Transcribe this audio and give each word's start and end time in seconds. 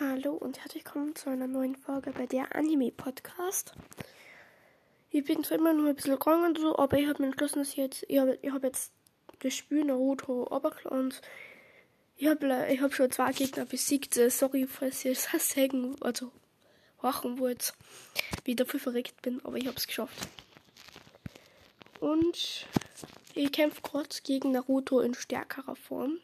Hallo 0.00 0.32
und 0.32 0.58
herzlich 0.58 0.84
willkommen 0.84 1.14
zu 1.14 1.30
einer 1.30 1.46
neuen 1.46 1.76
Folge 1.76 2.10
bei 2.10 2.26
der 2.26 2.56
Anime 2.56 2.90
Podcast. 2.90 3.74
Ich 5.10 5.24
bin 5.24 5.44
zwar 5.44 5.58
immer 5.58 5.72
nur 5.72 5.90
ein 5.90 5.94
bisschen 5.94 6.18
krank 6.18 6.44
und 6.44 6.58
so, 6.58 6.76
aber 6.76 6.98
ich 6.98 7.06
habe 7.08 7.22
mir 7.22 7.28
entschlossen, 7.28 7.60
dass 7.60 7.68
ich 7.68 7.76
jetzt, 7.76 8.04
ich 8.08 8.18
habe 8.18 8.36
hab 8.50 8.64
jetzt 8.64 8.92
das 9.38 9.54
Spiel 9.54 9.84
Naruto 9.84 10.42
und 10.88 11.20
ich 12.16 12.28
habe 12.28 12.66
ich 12.70 12.80
hab 12.80 12.94
schon 12.94 13.10
zwei 13.10 13.32
Gegner 13.32 13.64
besiegt. 13.64 14.16
Äh, 14.16 14.30
Sorry, 14.30 14.66
falls 14.66 15.04
ihr 15.04 15.14
das 15.14 15.48
sagen, 15.54 15.96
also 16.00 16.30
machen 17.02 17.38
wollt, 17.38 17.74
wie 18.44 18.52
ich 18.52 18.56
dafür 18.56 18.80
verreckt 18.80 19.20
bin, 19.22 19.40
aber 19.44 19.56
ich 19.56 19.66
habe 19.66 19.76
es 19.76 19.86
geschafft. 19.86 20.28
Und 22.00 22.66
ich 23.34 23.52
kämpfe 23.52 23.82
gerade 23.82 24.08
gegen 24.22 24.52
Naruto 24.52 25.00
in 25.00 25.14
stärkerer 25.14 25.76
Form. 25.76 26.18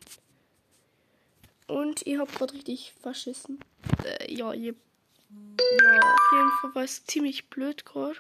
Und 1.67 2.07
ich 2.07 2.19
habe 2.19 2.33
gerade 2.33 2.55
richtig 2.55 2.95
verschissen. 3.01 3.61
Äh, 4.05 4.33
ja, 4.33 4.53
ich, 4.53 4.65
ja, 4.65 4.73
auf 4.73 6.33
jeden 6.33 6.51
Fall 6.61 6.75
war 6.75 6.85
es 6.85 7.05
ziemlich 7.05 7.49
blöd 7.49 7.85
gerade. 7.85 8.17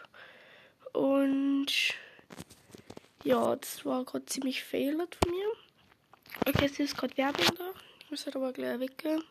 Und 0.93 1.67
ja, 3.25 3.57
das 3.57 3.85
war 3.85 4.05
gerade 4.05 4.27
ziemlich 4.27 4.63
failed 4.65 5.17
von 5.17 5.33
mir. 5.33 5.47
Okay, 6.47 6.67
es 6.67 6.79
ist 6.79 6.97
gerade 6.97 7.17
Werbung 7.17 7.47
da. 7.57 7.71
Ich 8.01 8.11
muss 8.11 8.27
halt 8.27 8.37
aber 8.37 8.53
gleich 8.53 8.81
weggehen. 8.81 9.23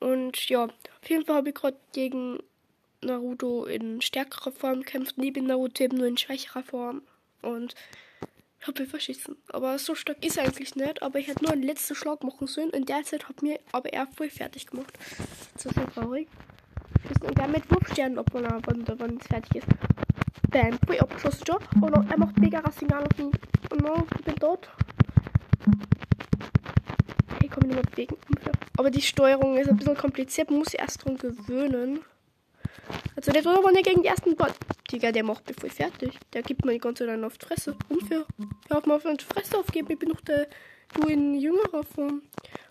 Und 0.00 0.48
ja, 0.48 0.64
auf 0.64 1.08
jeden 1.08 1.24
Fall 1.24 1.36
habe 1.36 1.48
ich 1.48 1.54
gerade 1.54 1.76
gegen 1.92 2.38
Naruto 3.00 3.64
in 3.64 4.00
stärkerer 4.00 4.52
Form 4.52 4.80
gekämpft. 4.80 5.18
Neben 5.18 5.46
Naruto 5.46 5.82
eben 5.82 5.98
nur 5.98 6.06
in 6.06 6.16
schwächerer 6.16 6.62
Form. 6.62 7.02
Und 7.42 7.74
ich 8.60 8.66
habe 8.66 8.82
ihn 8.82 8.88
verschissen. 8.88 9.36
Aber 9.48 9.78
so 9.78 9.94
stark 9.94 10.24
ist 10.24 10.36
er 10.36 10.44
eigentlich 10.44 10.74
nicht. 10.76 11.02
Aber 11.02 11.18
ich 11.18 11.28
hätte 11.28 11.44
nur 11.44 11.52
einen 11.52 11.62
letzten 11.62 11.94
Schlag 11.94 12.22
machen 12.22 12.46
sollen. 12.46 12.70
In 12.70 12.86
der 12.86 13.04
Zeit 13.04 13.28
hat 13.28 13.42
mir 13.42 13.58
aber 13.72 13.92
er 13.92 14.06
voll 14.06 14.30
fertig 14.30 14.66
gemacht. 14.66 14.92
Das 15.54 15.66
ist 15.66 15.74
so 15.74 15.80
traurig. 15.86 16.28
Und 17.20 17.36
wir 17.36 17.44
haben 17.44 17.52
mit 17.52 17.70
Wurfsternen, 17.70 18.18
ob 18.18 18.32
man 18.34 18.44
da, 18.44 18.98
wann 18.98 19.18
es 19.18 19.26
fertig 19.26 19.62
ist. 19.62 19.68
Bam, 20.50 20.78
voll 20.86 20.98
abgeschossen. 20.98 21.44
Oh 21.80 21.86
no, 21.86 22.04
er 22.08 22.18
macht 22.18 22.38
mega 22.38 22.58
Rassignal 22.60 23.04
auf 23.04 23.18
mich. 23.18 23.34
Oh 23.70 23.76
no, 23.76 24.06
ich 24.18 24.24
bin 24.24 24.36
tot. 24.36 24.68
Ich 27.42 27.50
mich 27.56 27.76
nicht 27.96 28.10
mehr. 28.10 28.52
Aber 28.76 28.90
die 28.90 29.02
Steuerung 29.02 29.56
ist 29.56 29.68
ein 29.68 29.76
bisschen 29.76 29.96
kompliziert. 29.96 30.50
Man 30.50 30.60
muss 30.60 30.68
sich 30.68 30.80
erst 30.80 31.04
dran 31.04 31.16
gewöhnen. 31.16 32.00
Also 33.16 33.32
der 33.32 33.44
war 33.44 33.72
nicht 33.72 33.86
gegen 33.86 34.02
die 34.02 34.08
ersten 34.08 34.36
Ball. 34.36 34.52
Digga, 34.90 35.12
der 35.12 35.24
macht 35.24 35.46
mich 35.46 35.56
voll 35.56 35.70
fertig. 35.70 36.18
Der 36.32 36.42
gibt 36.42 36.64
mir 36.64 36.72
die 36.72 36.78
ganze 36.78 37.06
Zeit 37.06 37.22
auf 37.22 37.36
die 37.36 37.46
Fresse. 37.46 37.76
Unfair. 37.88 38.24
Hör 38.68 38.78
auf 38.78 38.86
mal 38.86 38.96
auf 38.96 39.02
die 39.02 39.24
Fresse 39.24 39.58
aufgeben. 39.58 39.88
Ich 39.90 39.98
bin 39.98 40.10
noch 40.10 40.20
der 40.22 40.48
du 40.94 41.08
in 41.08 41.34
jüngerer 41.34 41.82
Form. 41.82 42.22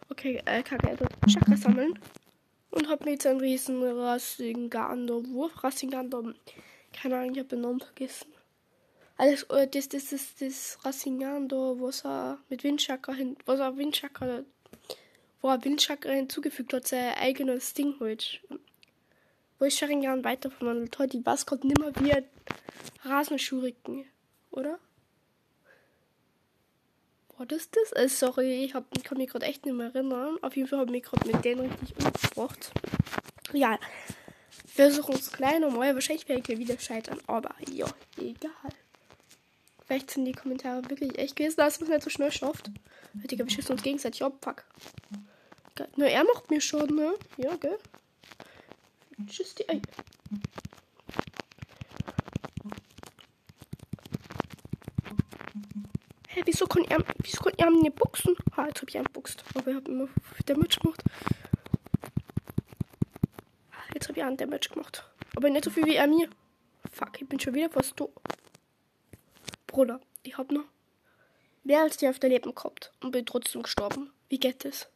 Okay, 0.09 0.41
äh, 0.45 0.63
kacke, 0.63 0.89
also 0.89 1.05
Chakra 1.27 1.57
sammeln. 1.57 1.99
Und 2.71 2.89
hab 2.89 3.05
mir 3.05 3.11
jetzt 3.11 3.27
einen 3.27 3.39
riesen 3.39 3.83
Rassigander 3.83 5.25
Wurf. 5.27 5.63
Rassigander. 5.63 6.33
Keine 6.93 7.17
Ahnung, 7.17 7.33
ich 7.33 7.39
hab 7.39 7.49
den 7.49 7.61
Namen 7.61 7.79
vergessen. 7.79 8.27
Alles, 9.17 9.43
äh, 9.43 9.67
das, 9.67 9.89
das, 9.89 10.09
das, 10.09 10.35
das 10.39 10.77
Rassigander, 10.83 11.79
was 11.79 12.05
er 12.05 12.39
mit 12.49 12.63
Windchakra 12.63 13.13
hin, 13.13 13.35
was 13.45 13.59
er 13.59 13.75
Windchakra, 13.77 14.43
wo 15.41 15.49
er 15.49 15.63
Windchakra 15.63 16.11
hinzugefügt 16.11 16.73
hat, 16.73 16.87
sein 16.87 17.15
eigenes 17.15 17.73
Ding 17.73 17.99
halt 17.99 18.41
wo 19.59 19.65
ich 19.65 19.75
Sharingan 19.75 20.23
weiter 20.23 20.51
verwandelt 20.51 20.97
hat. 20.99 21.13
Die 21.13 21.23
gerade 21.23 21.67
nimmer 21.67 21.91
wie 21.99 22.13
Rasenschuriken, 23.03 24.05
oder? 24.51 24.79
War 27.37 27.45
das 27.45 27.69
das? 27.69 27.91
Äh, 27.93 28.09
sorry, 28.09 28.63
ich 28.65 28.73
hab, 28.73 28.85
kann 29.03 29.17
mich 29.17 29.29
gerade 29.29 29.45
echt 29.45 29.65
nicht 29.65 29.75
mehr 29.75 29.93
erinnern. 29.93 30.37
Auf 30.41 30.55
jeden 30.55 30.67
Fall 30.67 30.79
habe 30.79 30.89
ich 30.89 31.03
mich 31.03 31.03
gerade 31.03 31.31
mit 31.31 31.45
denen 31.45 31.69
richtig 31.71 31.95
umgebracht. 31.97 32.71
Ja, 33.53 33.79
wir 34.75 34.85
versuchen 34.85 35.15
es 35.15 35.31
klein 35.31 35.61
normal. 35.61 35.93
Wahrscheinlich 35.93 36.27
werde 36.27 36.41
ich 36.51 36.59
wieder 36.59 36.79
scheitern, 36.79 37.19
aber 37.27 37.55
ja, 37.71 37.87
egal. 38.17 38.51
Vielleicht 39.87 40.11
sind 40.11 40.25
die 40.25 40.33
Kommentare 40.33 40.83
wirklich 40.89 41.17
echt 41.17 41.37
gewesen, 41.37 41.55
dass 41.57 41.79
man 41.79 41.89
nicht 41.89 42.03
so 42.03 42.09
schnell 42.09 42.31
schafft. 42.31 42.69
Digga, 43.13 43.45
wir 43.45 43.49
schießen 43.49 43.71
uns 43.71 43.83
gegenseitig 43.83 44.21
ab, 44.21 44.33
fuck. 44.41 44.65
Nur 45.95 46.07
er 46.07 46.25
macht 46.25 46.49
mir 46.49 46.59
schon, 46.59 46.93
ne? 46.93 47.13
Ja, 47.37 47.55
gell? 47.55 47.77
Tschüss, 49.27 49.55
die 49.55 49.67
Ei. 49.69 49.81
Hä, 56.27 56.41
wieso 56.45 56.65
kann 56.65 56.83
er, 56.85 56.97
wieso 57.19 57.41
kann 57.43 57.53
er 57.57 57.71
nicht 57.71 57.95
boxen? 57.95 58.35
Ha, 58.57 58.67
jetzt 58.67 58.81
hab 58.81 58.89
ich 58.89 58.97
einen 58.97 59.07
boxt. 59.13 59.43
Aber 59.55 59.71
ich 59.71 59.77
hab 59.77 59.87
immer 59.87 60.09
Damage 60.45 60.79
gemacht. 60.81 61.01
Jetzt 63.93 64.09
hab 64.09 64.17
ich 64.17 64.23
einen 64.23 64.37
Damage 64.37 64.69
gemacht. 64.69 65.09
Aber 65.35 65.49
nicht 65.49 65.63
so 65.63 65.71
viel 65.71 65.85
wie 65.85 65.95
er 65.95 66.07
mir. 66.07 66.29
Fuck, 66.91 67.21
ich 67.21 67.29
bin 67.29 67.39
schon 67.39 67.53
wieder 67.53 67.69
fast 67.69 67.95
tot. 67.95 68.11
Bruder, 69.77 70.01
ich 70.23 70.35
hab 70.35 70.51
noch 70.51 70.65
mehr 71.63 71.83
als 71.83 71.97
die 71.97 72.07
Hälfte 72.07 72.27
Leben 72.27 72.55
gehabt 72.55 72.91
und 72.99 73.11
bin 73.11 73.27
trotzdem 73.27 73.61
gestorben. 73.61 74.11
Wie 74.27 74.39
geht 74.39 74.65
das? 74.65 74.87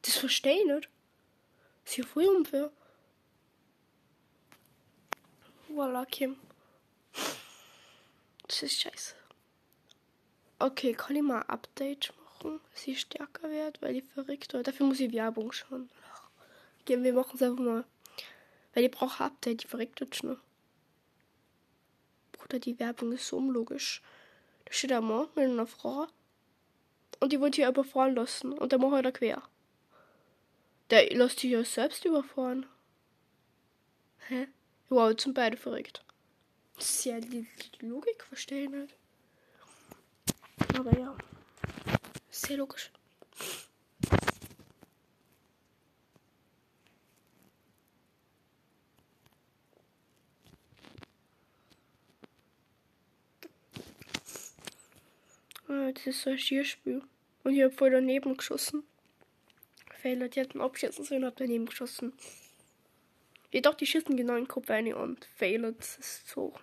Das 0.00 0.16
verstehe 0.16 0.58
ich 0.58 0.64
nicht. 0.66 0.88
Das 1.84 1.92
ist 1.92 1.98
ja 1.98 2.06
voll 2.06 2.24
unfair. 2.24 2.72
Voila, 5.68 6.06
Kim. 6.06 6.36
Das 8.48 8.62
ist 8.62 8.80
scheiße. 8.80 9.14
Okay, 10.58 10.94
kann 10.94 11.16
ich 11.16 11.22
mal 11.22 11.42
ein 11.42 11.48
Update 11.50 12.14
machen, 12.24 12.60
dass 12.72 12.82
sie 12.84 12.96
stärker 12.96 13.50
wird, 13.50 13.82
weil 13.82 13.92
die 13.92 14.00
verrückt 14.00 14.54
wird. 14.54 14.66
Dafür 14.66 14.86
muss 14.86 15.00
ich 15.00 15.12
Werbung 15.12 15.52
schauen. 15.52 15.90
Okay, 16.80 17.02
wir 17.02 17.12
machen 17.12 17.32
es 17.34 17.42
einfach 17.42 17.62
mal. 17.62 17.84
Weil 18.72 18.84
ich 18.84 18.90
brauche 18.90 19.22
ein 19.22 19.32
Update, 19.32 19.64
die 19.64 19.68
verrückt 19.68 20.00
wird 20.00 20.16
schon. 20.16 20.40
Bruder, 22.32 22.58
die 22.58 22.78
Werbung 22.78 23.12
ist 23.12 23.26
so 23.26 23.36
unlogisch. 23.36 24.00
Steht 24.70 24.92
ein 24.92 25.04
Mann 25.04 25.28
mit 25.34 25.44
einer 25.44 25.66
Frau 25.66 26.06
und 27.18 27.32
die 27.32 27.40
wollte 27.40 27.56
hier 27.56 27.68
überfahren 27.68 28.14
lassen 28.14 28.52
und 28.52 28.72
der 28.72 28.78
macht 28.78 29.04
halt 29.04 29.14
quer. 29.14 29.42
Der 30.88 31.10
lässt 31.10 31.40
sich 31.40 31.50
ja 31.50 31.62
selbst 31.64 32.04
überfahren. 32.04 32.66
Hä? 34.28 34.48
Wow, 34.88 35.10
jetzt 35.10 35.24
sind 35.24 35.34
beide 35.34 35.56
verrückt. 35.56 36.04
Das 36.76 36.88
ist 36.88 37.04
ja 37.04 37.20
die 37.20 37.46
Logik 37.80 38.24
verstehen 38.24 38.70
nicht. 38.82 38.94
Aber 40.78 40.98
ja. 40.98 41.16
Sehr 42.30 42.56
logisch. 42.56 42.90
Das 55.70 56.06
ist 56.06 56.22
so 56.22 56.30
ein 56.30 56.38
Schierspiel. 56.38 57.02
Und 57.44 57.54
ich 57.54 57.62
hab 57.62 57.74
voll 57.74 57.90
daneben 57.90 58.36
geschossen. 58.36 58.82
Fehler, 60.00 60.28
die 60.28 60.40
hätten 60.40 60.60
abschätzen 60.60 61.04
sollen, 61.04 61.24
hab 61.24 61.36
daneben 61.36 61.66
geschossen. 61.66 62.12
Jedoch 63.50 63.74
die 63.74 63.86
schießen 63.86 64.16
genau 64.16 64.36
in 64.36 64.48
Kopf 64.48 64.70
rein 64.70 64.92
und 64.94 65.24
failen. 65.36 65.76
Das 65.76 65.96
ist 65.98 66.28
so. 66.28 66.54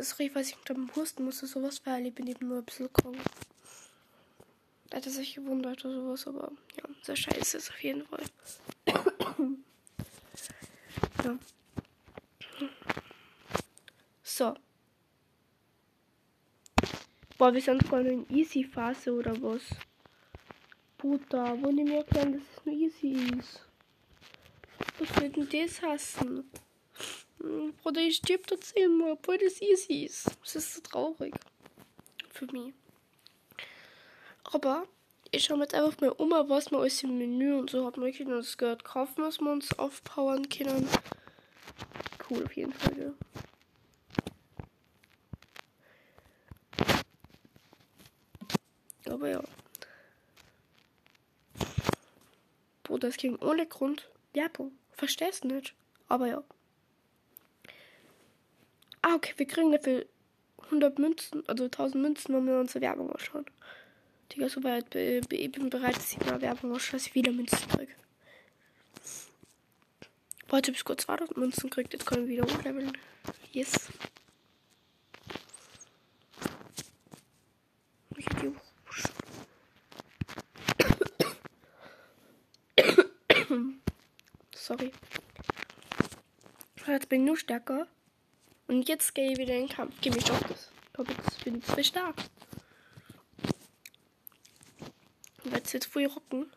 Sorry, 0.00 0.30
falls 0.30 0.48
ich 0.48 0.56
unter 0.56 0.74
dem 0.74 0.94
Husten 0.96 1.24
musste, 1.24 1.46
sowas, 1.46 1.82
weil 1.84 2.06
ich 2.06 2.14
bin 2.14 2.26
eben 2.26 2.48
nur 2.48 2.58
ein 2.58 2.64
bisschen 2.64 2.90
krank. 2.92 3.18
Da 4.88 4.96
hat 4.96 5.06
er 5.06 5.12
sich 5.12 5.34
gewundert 5.34 5.84
oder 5.84 5.94
sowas, 5.94 6.26
aber 6.26 6.50
ja, 6.76 6.84
sehr 7.02 7.16
scheiße 7.16 7.58
ist 7.58 7.70
auf 7.70 7.82
jeden 7.82 8.06
Fall. 8.06 8.24
ja. 11.24 11.38
So. 14.22 14.54
Boah, 17.40 17.54
wir 17.54 17.62
sind 17.62 17.82
voll 17.88 18.04
in 18.04 18.28
Easy-Phase 18.28 19.14
oder 19.14 19.32
was? 19.40 19.62
Puta, 20.98 21.56
wo 21.62 21.72
die 21.72 21.84
mir 21.84 22.00
erklären, 22.00 22.34
dass 22.34 22.42
es 22.42 22.66
nur 22.66 22.74
easy 22.74 23.12
ist. 23.38 23.64
Was 24.98 25.22
wird 25.22 25.36
denn 25.36 25.48
das 25.48 25.80
hassen? 25.80 26.50
Hm, 27.40 27.72
Bruder, 27.76 28.02
ich 28.02 28.16
stirb 28.16 28.46
da 28.46 28.60
zehnmal, 28.60 29.12
obwohl 29.12 29.38
das 29.38 29.62
easy 29.62 30.04
ist. 30.04 30.26
Das 30.42 30.54
ist 30.54 30.74
so 30.74 30.80
traurig. 30.82 31.34
Für 32.28 32.44
mich. 32.52 32.74
Aber 34.44 34.86
ich 35.30 35.44
schaue 35.44 35.60
jetzt 35.60 35.72
einfach 35.72 35.98
mal 36.02 36.10
um, 36.10 36.32
was 36.32 36.70
wir 36.70 36.78
alles 36.78 37.02
im 37.04 37.16
Menü 37.16 37.54
und 37.54 37.70
so 37.70 37.86
haben. 37.86 38.02
Wir 38.02 38.12
können 38.12 38.32
das 38.32 38.58
gehört 38.58 38.84
kaufen, 38.84 39.24
was 39.24 39.40
wir 39.40 39.50
uns 39.50 39.78
aufpowern 39.78 40.46
können. 40.50 40.86
Cool, 42.28 42.44
auf 42.44 42.54
jeden 42.54 42.74
Fall, 42.74 42.98
ja. 42.98 43.40
Es 53.08 53.16
ging 53.16 53.36
ohne 53.36 53.66
Grund 53.66 54.08
Werbung. 54.32 54.72
Verstehst 54.92 55.44
nicht? 55.44 55.74
Aber 56.08 56.26
ja. 56.26 56.42
Ah, 59.02 59.14
okay, 59.14 59.32
wir 59.36 59.46
kriegen 59.46 59.72
dafür 59.72 60.04
100 60.64 60.98
Münzen, 60.98 61.42
also 61.48 61.64
1000 61.64 62.02
Münzen, 62.02 62.34
wenn 62.34 62.46
wir 62.46 62.58
unsere 62.58 62.80
Werbung 62.82 63.10
anschauen. 63.10 63.46
Digga, 64.32 64.48
so 64.48 64.62
weit 64.62 64.94
ich 64.94 65.26
bin 65.52 65.70
bereit, 65.70 65.96
dass 65.96 66.12
ich 66.12 66.20
mal 66.24 66.40
Werbung 66.40 66.72
anschaue, 66.74 66.92
dass 66.98 67.06
ich 67.06 67.14
wieder 67.14 67.32
Münzen 67.32 67.66
kriege. 67.68 67.92
Warte, 70.48 70.72
bis 70.72 70.84
kurz 70.84 71.02
2000 71.04 71.36
Münzen 71.36 71.70
kriegt, 71.70 71.92
jetzt 71.92 72.06
können 72.06 72.28
wir 72.28 72.42
wieder 72.42 72.52
hochleveln. 72.54 72.92
Yes. 73.52 73.88
Ich 78.16 78.26
hab 78.26 78.40
die 78.40 78.48
hoch- 78.48 78.60
Sorry. 84.54 84.92
Jetzt 86.86 86.99
bin 87.10 87.22
ich 87.22 87.26
nur 87.26 87.36
stärker. 87.36 87.86
Und 88.66 88.88
jetzt 88.88 89.14
gehe 89.14 89.32
ich 89.32 89.36
wieder 89.38 89.54
in 89.54 89.66
den 89.66 89.68
Kampf. 89.68 89.94
Geh 90.00 90.10
mich 90.10 90.30
auf 90.30 90.40
das. 90.44 90.70
Ich 90.96 91.08
jetzt 91.08 91.44
bin 91.44 91.58
ich 91.58 91.64
zu 91.66 91.84
stark. 91.84 92.16
Und 95.44 95.52
jetzt 95.52 95.72
wird 95.72 95.84
voll 95.84 96.06
rocken. 96.06 96.50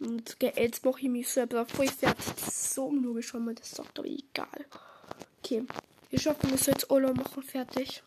Und 0.00 0.36
jetzt 0.40 0.84
mache 0.84 1.00
ich 1.00 1.08
mich 1.08 1.28
selber 1.28 1.64
voll 1.64 1.86
fertig. 1.86 2.24
Das 2.34 2.48
ist 2.48 2.74
so 2.74 2.86
unlogisch, 2.86 3.32
wenn 3.32 3.44
man 3.44 3.54
das 3.54 3.70
sagt, 3.70 3.98
aber 3.98 4.08
egal. 4.08 4.66
Okay. 5.38 5.64
Wir 6.10 6.18
schaffen 6.18 6.50
das 6.50 6.66
jetzt 6.66 6.90
alle 6.90 7.14
machen 7.14 7.42
fertig. 7.42 8.02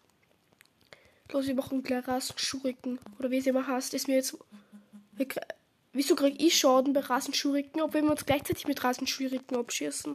Los, 1.31 1.47
wir 1.47 1.55
machen 1.55 1.81
gleich 1.81 2.07
Rasenschuriken. 2.07 2.99
Oder 3.17 3.31
wie 3.31 3.37
es 3.37 3.47
immer 3.47 3.65
heißt, 3.65 3.93
ist 3.93 4.07
mir 4.07 4.15
jetzt. 4.15 4.37
Wieso 5.95 6.13
krieg 6.13 6.35
ich 6.41 6.57
Schaden 6.57 6.91
bei 6.91 6.99
Rasenschuriken, 6.99 7.81
obwohl 7.81 8.01
wir 8.01 8.11
uns 8.11 8.25
gleichzeitig 8.25 8.67
mit 8.67 8.83
Rasenschuriken 8.83 9.55
abschießen? 9.55 10.13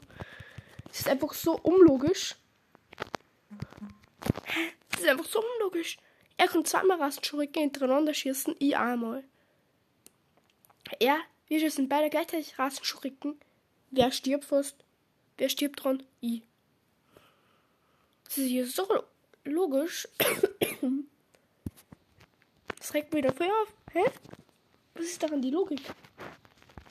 Das 0.85 1.01
ist 1.01 1.09
einfach 1.09 1.33
so 1.33 1.59
unlogisch. 1.59 2.37
Das 4.91 5.01
ist 5.01 5.09
einfach 5.09 5.25
so 5.25 5.43
unlogisch. 5.57 5.97
Er 6.37 6.49
kann 6.49 6.67
zweimal 6.67 7.01
Rasenschuriken 7.01 7.63
hintereinander 7.63 8.13
schießen, 8.13 8.57
ich 8.59 8.77
einmal. 8.77 9.25
Er, 10.99 11.19
wir 11.47 11.61
schießen 11.61 11.89
beide 11.89 12.11
gleichzeitig 12.11 12.59
Rasenschuriken. 12.59 13.41
Wer 13.91 14.13
stirbt 14.13 14.45
fast? 14.45 14.77
Wer 15.39 15.49
stirbt 15.49 15.83
dran? 15.83 16.03
Ich. 16.21 16.43
Das 18.25 18.37
ist 18.37 18.49
hier 18.49 18.67
so 18.67 18.87
logisch. 19.45 20.07
Das 22.79 22.95
regt 22.95 23.13
mich 23.13 23.23
dafür 23.23 23.47
auf. 23.47 23.69
Hä? 23.93 24.05
Was 25.01 25.07
ist 25.07 25.23
daran 25.23 25.41
die 25.41 25.51
Logik? 25.51 25.81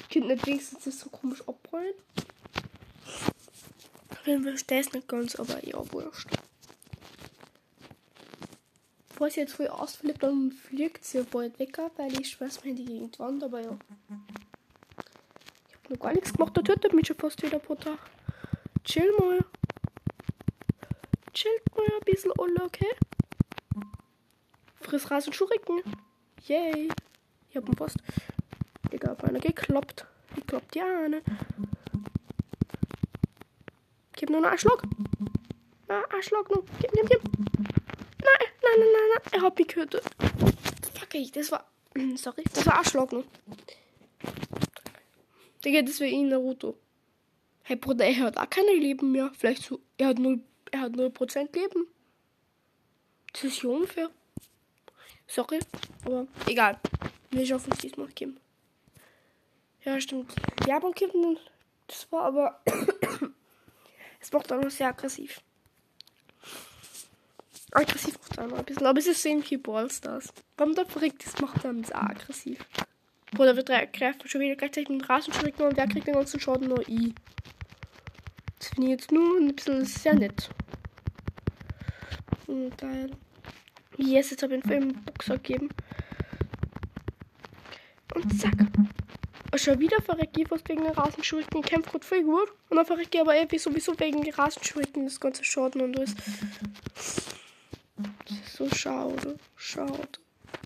Kind 0.09 0.25
nicht 0.25 0.47
wenigstens 0.47 0.83
das 0.83 0.99
so 0.99 1.11
komisch 1.11 1.47
abrollen? 1.47 1.93
Ich 4.25 4.41
verstehe 4.41 4.79
es 4.79 4.91
nicht 4.93 5.07
ganz, 5.07 5.35
aber 5.35 5.63
ja, 5.63 5.77
wurscht. 5.91 6.27
Bevor 9.09 9.29
sie 9.29 9.41
jetzt 9.41 9.53
voll 9.53 9.67
ausflippt, 9.67 10.23
dann 10.23 10.51
fliegt 10.51 11.05
sie 11.05 11.21
bald 11.21 11.59
weg, 11.59 11.77
weil 11.97 12.19
ich 12.19 12.31
schmeiß 12.31 12.63
mir 12.63 12.71
in 12.71 12.77
die 12.77 12.85
Gegend 12.85 13.19
Wand, 13.19 13.43
aber 13.43 13.61
ja. 13.61 13.77
Ich 15.67 15.75
hab 15.75 15.89
noch 15.91 15.99
gar 15.99 16.13
nichts 16.13 16.33
gemacht, 16.33 16.57
der 16.57 16.63
tötet 16.63 16.93
mich 16.93 17.05
schon 17.05 17.17
fast 17.17 17.39
wieder 17.43 17.59
pro 17.59 17.75
Tag. 17.75 17.99
Chill 18.85 19.13
mal. 19.19 19.45
Chillt 21.33 21.75
mal 21.75 21.85
ein 21.85 22.05
bisschen, 22.05 22.31
alle, 22.39 22.63
okay? 22.63 22.91
Friss 24.81 25.11
Rasen 25.11 25.31
Schuriken. 25.31 25.83
Yay. 26.47 26.89
Ich 27.49 27.55
hab 27.55 27.65
einen 27.65 27.75
Post. 27.75 27.97
Digga, 28.91 29.11
auf 29.11 29.23
einer 29.23 29.39
gekloppt. 29.39 30.05
Die 30.35 30.41
kloppt 30.41 30.75
die 30.75 30.81
eine. 30.81 31.21
Gib 34.13 34.29
nur 34.29 34.45
einen 34.45 34.57
Schlag. 34.57 34.83
Na, 35.87 36.03
Schlag 36.21 36.49
noch. 36.51 36.63
Gib, 36.79 36.91
gib, 36.91 37.09
gib. 37.09 37.23
Nein, 37.23 38.47
nein, 38.61 38.79
nein, 38.79 38.89
nein, 38.93 39.09
nein. 39.15 39.33
Er 39.33 39.41
hat 39.41 39.57
mich 39.57 39.67
getötet. 39.67 40.03
Fuck 40.93 41.15
ich, 41.15 41.31
das 41.31 41.51
war. 41.51 41.65
Sorry, 42.15 42.43
das 42.53 42.65
war 42.67 42.85
Schlag 42.85 43.11
noch. 43.11 43.23
Digga, 45.65 45.81
das 45.81 45.99
wäre 45.99 46.11
ihn 46.11 46.29
Naruto. 46.29 46.77
Hey 47.63 47.75
Bruder, 47.75 48.05
er 48.05 48.17
hat 48.17 48.37
auch 48.37 48.49
keine 48.49 48.73
Leben 48.73 49.11
mehr. 49.11 49.31
Vielleicht 49.37 49.63
so. 49.63 49.79
Er 49.97 50.09
hat 50.09 50.17
0%, 50.17 50.41
er 50.71 50.79
hat 50.81 50.93
0% 50.93 51.55
Leben. 51.55 51.87
Das 53.33 53.43
ist 53.43 53.63
ja 53.63 53.69
unfair. 53.69 54.09
Sorry, 55.27 55.59
aber 56.05 56.27
egal. 56.47 56.79
Wir 57.31 57.45
schaffen 57.45 57.71
es 57.73 57.79
diesmal, 57.79 58.07
Kim. 58.07 58.37
Ja, 59.83 59.99
stimmt. 60.01 60.33
Werbung 60.65 60.93
kippen, 60.93 61.37
das 61.87 62.11
war 62.11 62.23
aber. 62.23 62.61
es 64.19 64.31
macht 64.31 64.51
auch 64.51 64.61
noch 64.61 64.71
sehr 64.71 64.87
aggressiv. 64.87 65.41
Aggressiv 67.71 68.17
macht 68.19 68.39
auch 68.39 68.47
noch 68.47 68.57
ein 68.57 68.65
bisschen, 68.65 68.87
aber 68.87 68.99
es 68.99 69.07
ist 69.07 69.25
ähnlich 69.25 69.51
wie 69.51 69.57
Ballstars. 69.57 70.33
Warum 70.57 70.73
der 70.73 70.85
verrückt 70.85 71.23
ist, 71.23 71.39
macht 71.39 71.63
dann 71.63 71.85
auch 71.85 71.93
aggressiv. 71.93 72.65
Bruder, 73.31 73.55
wir 73.55 73.63
drei 73.63 73.85
greifen 73.85 74.27
schon 74.27 74.41
wieder 74.41 74.55
gleichzeitig 74.55 74.89
mit 74.89 75.01
dem 75.01 75.05
Rasenschrecken 75.05 75.65
und 75.65 75.77
wer 75.77 75.87
kriegt 75.87 76.07
den 76.07 76.15
ganzen 76.15 76.39
Schaden? 76.39 76.67
Nur 76.67 76.87
ich. 76.89 77.13
Das 78.57 78.69
finde 78.69 78.87
ich 78.87 78.91
jetzt 78.99 79.11
nur 79.11 79.37
ein 79.37 79.55
bisschen 79.55 79.85
sehr 79.85 80.15
nett. 80.15 80.49
Hm, 82.47 82.71
geil. 82.75 83.11
Yes, 83.97 84.31
jetzt 84.31 84.41
habe 84.41 84.55
ich 84.55 84.63
einen 84.63 84.71
Film 84.71 85.03
Boxer 85.05 85.37
gegeben. 85.37 85.69
Und 88.15 88.39
zack. 88.39 88.53
Und 89.51 89.59
schon 89.59 89.79
wieder 89.79 90.01
verrecke 90.01 90.41
ich 90.41 90.47
fast 90.47 90.67
wegen 90.69 90.83
den 90.83 90.91
Rasenschuriken. 90.93 91.61
Ich 91.61 91.65
kämpfe 91.65 91.91
gerade 91.91 92.05
voll 92.05 92.23
gut. 92.23 92.49
Und 92.69 92.77
dann 92.77 92.85
verrecke 92.85 93.09
ich 93.13 93.21
aber 93.21 93.35
irgendwie 93.35 93.57
sowieso 93.57 93.99
wegen 93.99 94.21
den 94.21 94.33
Rasenschuriken 94.33 95.05
das 95.05 95.19
ganze 95.19 95.43
Schaden 95.43 95.81
und 95.81 95.97
alles. 95.97 96.15
Das 96.95 98.37
ist 98.45 98.55
so 98.55 98.69
schade. 98.69 99.37
Schade. 99.55 100.07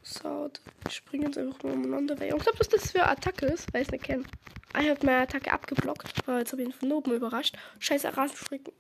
Schade. 0.04 0.60
Wir 0.84 0.92
springen 0.92 1.24
jetzt 1.26 1.38
einfach 1.38 1.64
nur 1.64 1.74
umeinander 1.74 2.20
weg. 2.20 2.32
Und 2.34 2.40
ich 2.40 2.44
glaube, 2.44 2.58
dass 2.58 2.70
das 2.70 2.92
für 2.92 3.06
Attacke 3.06 3.46
ist, 3.46 3.74
weil 3.74 3.82
ich 3.84 3.88
es 3.88 3.92
nicht 3.92 4.04
kenne. 4.04 4.24
Ah, 4.74 4.82
Ich 4.82 4.90
habe 4.90 5.06
meine 5.06 5.22
Attacke 5.22 5.52
abgeblockt. 5.52 6.28
Aber 6.28 6.40
jetzt 6.40 6.52
habe 6.52 6.62
ich 6.62 6.68
ihn 6.70 6.74
von 6.74 6.92
oben 6.92 7.14
überrascht. 7.14 7.56
Scheiße, 7.80 8.16
Rasenschuriken. 8.16 8.74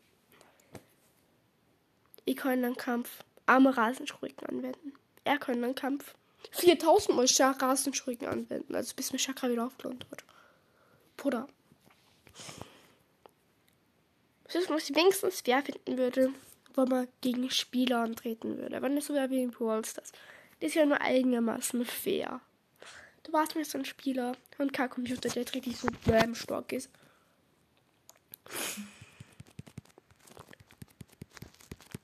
Ich 2.25 2.35
kann 2.35 2.63
einen 2.63 2.75
Kampf 2.75 3.23
arme 3.45 3.75
Rasenschuriken 3.75 4.47
anwenden. 4.47 4.93
Er 5.23 5.37
kann 5.37 5.63
einen 5.63 5.75
Kampf 5.75 6.15
4000 6.51 7.15
Mal 7.15 7.25
Scha- 7.25 7.59
Rasenschuriken 7.61 8.27
anwenden. 8.27 8.75
Also 8.75 8.95
bis 8.95 9.11
mir 9.11 9.19
Chakra 9.19 9.49
wieder 9.49 9.65
aufgelohnt 9.65 10.05
wird. 10.09 10.23
Bruder. 11.17 11.47
Das 14.45 14.55
ist, 14.55 14.69
was 14.69 14.89
ich 14.89 14.95
wenigstens 14.95 15.41
fair 15.41 15.63
finden 15.63 15.97
würde, 15.97 16.31
wenn 16.75 16.87
man 16.89 17.07
gegen 17.21 17.49
Spieler 17.49 17.99
antreten 17.99 18.57
würde. 18.57 18.81
Wenn 18.81 18.95
das 18.95 19.07
so 19.07 19.13
wäre 19.13 19.29
wie 19.29 19.41
in 19.41 19.51
Brawl 19.51 19.83
Stars. 19.85 20.11
Das 20.59 20.69
ist 20.69 20.75
ja 20.75 20.85
nur 20.85 21.01
einigermaßen 21.01 21.85
fair. 21.85 22.39
Du 23.23 23.33
warst 23.33 23.55
mir 23.55 23.65
so 23.65 23.77
ein 23.77 23.85
Spieler 23.85 24.33
und 24.57 24.73
kein 24.73 24.89
Computer, 24.89 25.29
der 25.29 25.53
richtig 25.53 25.77
so 25.77 25.87
bam 26.05 26.35
stark 26.35 26.71
ist. 26.73 26.89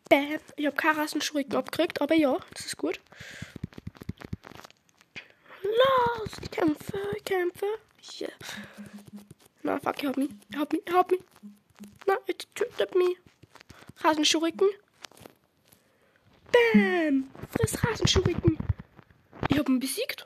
Bam. 0.09 0.39
Ich 0.55 0.65
habe 0.65 0.75
keine 0.75 0.97
Rassenschuriken 0.97 1.55
abgekriegt, 1.55 2.01
aber 2.01 2.15
ja, 2.15 2.37
das 2.53 2.65
ist 2.65 2.77
gut. 2.77 2.99
Ich 6.41 6.51
kämpfe, 6.51 6.97
ich 7.17 7.23
kämpfe. 7.23 7.65
Yeah. 8.19 8.31
Na, 9.63 9.79
fuck, 9.79 10.03
hat 10.03 10.17
mich, 10.17 10.29
er 10.53 10.59
hat 10.59 10.71
mich, 10.71 10.81
er 10.85 10.93
hat 10.93 11.11
mich. 11.11 11.21
Na, 12.05 12.17
jetzt 12.27 12.47
tötet 12.55 12.95
mich. 12.95 13.17
Rasenschuriken. 13.97 14.67
Bam. 16.51 17.29
Friss 17.51 17.83
Rasenschuriken. 17.83 18.57
Ich 19.49 19.57
habe 19.57 19.71
ihn 19.71 19.79
besiegt. 19.79 20.25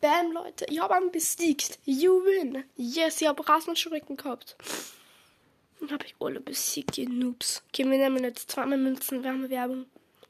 Bam, 0.00 0.32
Leute, 0.32 0.66
ich 0.68 0.80
habe 0.80 0.94
ihn 1.02 1.10
besiegt. 1.10 1.78
You 1.84 2.24
win. 2.24 2.64
Yes, 2.76 3.20
ich 3.20 3.28
habe 3.28 3.46
Rasenschuriken 3.46 4.16
gehabt. 4.16 4.56
Dann 5.80 5.90
habe 5.90 6.06
ich 6.06 6.14
alle 6.20 6.40
besiegt, 6.40 6.98
ihr 6.98 7.08
Noobs. 7.08 7.62
Okay, 7.68 7.84
wir 7.84 7.98
nehmen 7.98 8.22
jetzt 8.22 8.50
zweimal 8.50 8.78
Münzen, 8.78 9.22
wir 9.22 9.30
haben 9.30 9.50
Werbung. 9.50 9.86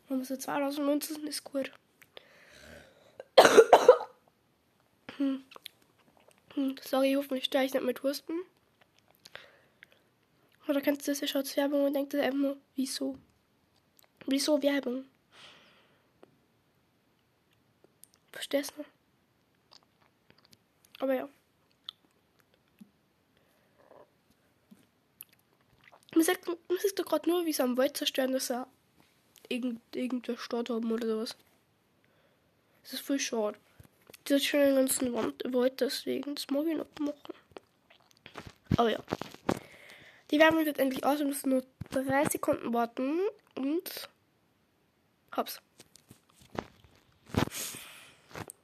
Wenn 0.08 0.18
wir 0.18 0.24
so 0.24 0.36
2000 0.36 0.86
Münzen 0.86 1.26
ist 1.26 1.44
gut. 1.44 1.70
Hm. 5.16 5.44
Hm, 6.54 6.76
sorry, 6.82 7.14
hoffentlich 7.14 7.44
störe 7.44 7.64
ich 7.64 7.74
nicht 7.74 7.84
mit 7.84 8.02
Husten. 8.02 8.34
Oder 10.68 10.80
kennst 10.80 11.06
du 11.06 11.12
das 11.12 11.28
schon 11.28 11.40
als 11.40 11.56
Werbung 11.56 11.84
und 11.84 11.94
denkst 11.94 12.10
dir 12.10 12.22
einfach 12.22 12.38
nur, 12.38 12.56
wieso? 12.74 13.18
Wieso 14.26 14.62
Werbung? 14.62 15.04
Verstehst 18.32 18.72
du? 18.76 18.84
Aber 21.00 21.14
ja. 21.14 21.28
Man 26.14 26.24
sagt, 26.24 26.46
man 26.46 26.56
sieht 26.80 26.98
doch 26.98 27.04
gerade 27.04 27.28
nur, 27.28 27.44
wie 27.44 27.52
sie 27.52 27.62
am 27.62 27.76
Wald 27.76 27.96
zerstören, 27.96 28.32
dass 28.32 28.50
er 28.50 28.68
irgend, 29.48 29.80
irgendwer 29.94 30.38
Start 30.38 30.70
haben 30.70 30.90
oder 30.90 31.06
sowas. 31.06 31.36
Das 32.82 32.94
ist 32.94 33.00
voll 33.00 33.18
schade. 33.18 33.58
Das 34.24 34.38
ist 34.38 34.46
schon 34.46 34.60
den 34.60 34.74
ganzen 34.74 35.12
Wand, 35.12 35.42
Wald 35.52 35.80
deswegen. 35.80 36.34
Das 36.34 36.48
mag 36.48 36.66
ich 36.66 36.76
noch 36.76 36.86
machen. 36.98 37.34
Aber 38.76 38.90
ja. 38.90 39.02
Die 40.30 40.38
Werbung 40.38 40.64
wird 40.64 40.78
endlich 40.78 41.04
aus. 41.04 41.18
Wir 41.18 41.26
müssen 41.26 41.50
nur 41.50 41.64
drei 41.90 42.24
Sekunden 42.28 42.72
warten. 42.72 43.20
Und. 43.54 44.08
Hab's. 45.32 45.60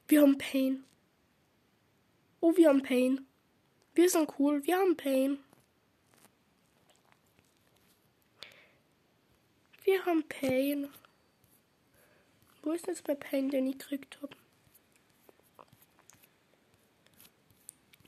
Wir 0.07 0.21
haben 0.21 0.37
Pain. 0.37 0.83
Oh, 2.39 2.55
wir 2.57 2.69
haben 2.69 2.81
Pain. 2.81 3.27
Wir 3.93 4.09
sind 4.09 4.33
cool. 4.39 4.65
Wir 4.65 4.77
haben 4.77 4.97
Pain. 4.97 5.37
Wir 9.83 10.05
haben 10.05 10.23
Pain. 10.27 10.89
Wo 12.63 12.71
ist 12.71 12.87
jetzt 12.87 13.07
mein 13.07 13.19
Pain, 13.19 13.49
den 13.49 13.67
ich 13.67 13.77
gekriegt 13.77 14.17
habe? 14.21 14.40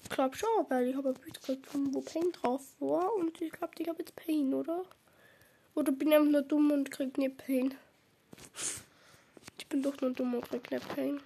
Ich 0.03 0.09
glaube 0.09 0.35
schon, 0.35 0.49
weil 0.69 0.89
ich 0.89 0.95
habe 0.95 1.09
ein 1.09 1.15
Bild 1.15 1.33
gekriegt, 1.39 1.67
wo 1.73 2.01
Pain 2.01 2.31
drauf 2.33 2.61
war. 2.79 3.13
Und 3.15 3.41
ich 3.41 3.51
glaube, 3.51 3.73
ich 3.79 3.87
habe 3.87 3.99
jetzt 3.99 4.15
Pain, 4.15 4.53
oder? 4.53 4.85
Oder 5.75 5.91
bin 5.91 6.09
ich 6.09 6.15
einfach 6.15 6.31
nur 6.31 6.41
dumm 6.43 6.71
und 6.71 6.91
krieg 6.91 7.17
nicht 7.17 7.37
Pain? 7.37 7.73
Ich 9.57 9.67
bin 9.67 9.81
doch 9.81 9.99
nur 10.01 10.11
dumm 10.11 10.35
und 10.35 10.47
krieg 10.47 10.69
nicht 10.69 10.87
Pain. 10.89 11.19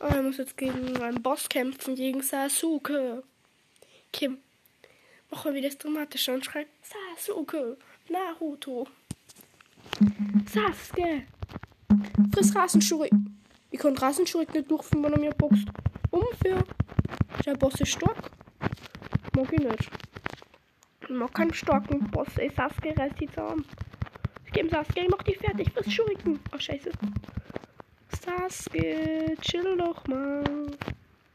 Oh, 0.00 0.06
er 0.06 0.22
muss 0.22 0.36
jetzt 0.36 0.58
gegen 0.58 1.00
einen 1.00 1.22
Boss 1.22 1.48
kämpfen, 1.48 1.94
gegen 1.94 2.20
Sasuke. 2.20 3.22
Kim, 4.12 4.36
mach 5.30 5.46
mal 5.46 5.54
wieder 5.54 5.68
das 5.68 5.78
Dramatische 5.78 6.34
und 6.34 6.44
schreib 6.44 6.68
Sasuke, 7.16 7.78
Naruto. 8.10 8.86
Sasuke. 10.46 11.22
Friss 12.32 12.54
Rasenschuhe. 12.54 13.08
Ich 13.70 13.78
kann 13.78 13.96
Rasenschuhe 13.96 14.46
nicht 14.52 14.70
durchführen, 14.70 15.04
wenn 15.04 15.12
er 15.12 15.20
mir 15.20 15.30
boxt. 15.32 15.68
Unfair. 16.10 16.64
Der 17.44 17.54
Boss 17.54 17.80
ist 17.80 17.90
stark. 17.90 18.30
Mag 19.36 19.52
ich 19.52 19.58
nicht. 19.58 19.90
Ich 21.02 21.10
mag 21.10 21.34
keinen 21.34 21.52
starken 21.52 22.10
Boss. 22.10 22.28
Ey, 22.36 22.50
Sasuke 22.50 22.96
reißt 22.96 23.20
die 23.20 23.26
zusammen. 23.26 23.64
Ich 24.46 24.52
gebe 24.52 24.68
Sasuke, 24.68 25.00
ich 25.00 25.10
mach 25.10 25.22
die 25.22 25.34
fertig. 25.34 25.70
Friss 25.72 25.92
Schuriken. 25.92 26.40
Oh, 26.54 26.58
scheiße. 26.58 26.90
Sasuke, 28.24 29.36
chill 29.40 29.76
doch 29.76 30.06
mal. 30.06 30.66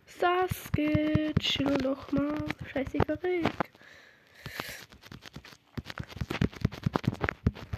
Sasuke, 0.05 1.33
chill 1.39 1.77
doch 1.77 2.11
mal. 2.11 2.35
Scheiße, 2.73 2.97
ich 2.97 3.05
verreck. 3.05 3.71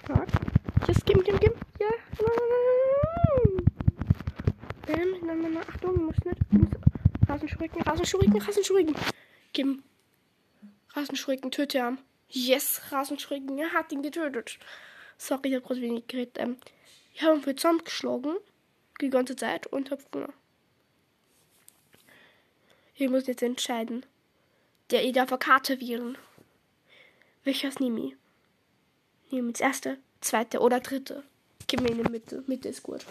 Fuck. 0.06 0.28
Just 0.88 1.06
gib, 1.06 1.24
gib, 1.26 1.40
gib. 1.40 1.56
Ja. 1.80 1.90
Bam, 4.88 5.12
nein, 5.26 5.42
nein, 5.42 5.54
nein. 5.54 5.64
Achtung, 5.68 5.96
du 5.96 6.02
musst 6.04 6.26
nicht. 6.26 6.42
Du 6.52 6.58
musst 6.58 6.76
Rasenschuriken, 7.92 8.42
Rasenschuriken. 8.42 8.96
Gib. 9.52 9.84
Rasenschuriken, 10.92 11.52
töte 11.52 11.80
ihn. 11.80 11.98
Yes, 12.30 12.82
Rasenschuriken, 12.90 13.58
er 13.58 13.74
hat 13.74 13.92
ihn 13.92 14.02
getötet. 14.02 14.60
Sorry, 15.18 15.50
ich 15.50 15.56
hab 15.56 15.66
gerade 15.66 15.82
wenig 15.82 16.08
geredet. 16.08 16.38
Ähm, 16.38 16.56
ich 17.14 17.22
habe 17.22 17.36
ihn 17.36 17.42
für 17.42 17.54
zusammengeschlagen 17.54 18.38
die 19.02 19.10
ganze 19.10 19.36
Zeit 19.36 19.68
und 19.68 19.92
hab 19.92 20.00
Hunger. 20.14 20.32
Ich 22.96 23.10
muss 23.10 23.28
jetzt 23.28 23.44
entscheiden. 23.44 24.06
Der 24.92 25.04
ich 25.04 25.12
darf 25.12 25.30
eine 25.30 25.40
Karte 25.40 25.82
wählen. 25.82 26.18
Welches 27.44 27.82
nehme 27.82 28.00
ich? 28.00 28.16
Nehme 29.32 29.50
ich 29.50 29.54
das 29.56 29.62
erste, 29.62 29.98
zweite 30.22 30.62
oder 30.62 30.80
dritte? 30.80 31.24
Gib 31.68 31.82
mir 31.82 31.90
in 31.90 32.04
die 32.04 32.10
Mitte. 32.10 32.42
Mitte 32.48 32.70
ist 32.70 32.84
gut. 32.84 33.06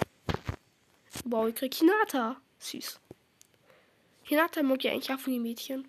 Wow, 1.27 1.49
ich 1.49 1.55
krieg 1.55 1.75
Hinata. 1.75 2.41
Süß. 2.59 2.99
Hinata 4.31 4.63
mag 4.63 4.85
ja 4.85 4.93
eigentlich 4.93 5.11
auch 5.11 5.19
von 5.19 5.33
den 5.33 5.43
Mädchen. 5.43 5.89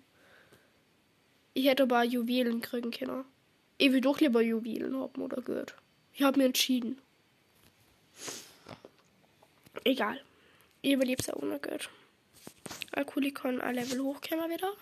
Ich 1.54 1.64
hätte 1.64 1.84
aber 1.84 2.02
Juwelen 2.02 2.60
kriegen 2.60 2.90
können. 2.90 3.24
Ich 3.78 3.92
will 3.92 4.00
doch 4.00 4.18
lieber 4.18 4.42
Juwelen 4.42 4.98
haben 4.98 5.22
oder 5.22 5.40
gehört. 5.40 5.76
Ich 6.12 6.22
habe 6.22 6.40
mir 6.40 6.46
entschieden. 6.46 7.00
Egal. 9.84 10.20
Ich 10.80 10.90
überlebe 10.90 11.22
es 11.22 11.30
auch 11.30 11.40
ohne 11.40 11.60
Geld. 11.60 11.88
Alkoholikon 12.90 13.60
ein 13.60 13.76
Level 13.76 14.00
hochkommen 14.00 14.50
wieder. 14.50 14.72